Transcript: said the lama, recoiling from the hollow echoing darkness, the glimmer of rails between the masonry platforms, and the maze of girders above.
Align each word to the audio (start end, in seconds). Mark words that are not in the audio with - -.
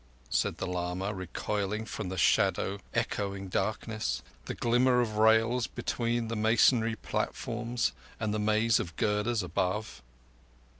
said 0.31 0.57
the 0.57 0.65
lama, 0.65 1.13
recoiling 1.13 1.85
from 1.85 2.09
the 2.09 2.17
hollow 2.17 2.79
echoing 2.91 3.49
darkness, 3.49 4.23
the 4.45 4.55
glimmer 4.55 4.99
of 4.99 5.17
rails 5.17 5.67
between 5.67 6.27
the 6.27 6.35
masonry 6.35 6.95
platforms, 6.95 7.91
and 8.19 8.33
the 8.33 8.39
maze 8.39 8.79
of 8.79 8.95
girders 8.95 9.43
above. 9.43 10.01